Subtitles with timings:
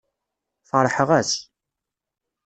[0.69, 1.31] Ferḥeɣ-as.